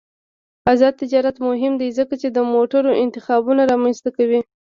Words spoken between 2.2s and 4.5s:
چې د موټرو انتخابونه رامنځته کوي.